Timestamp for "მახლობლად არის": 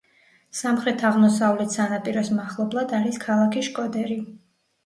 2.39-3.23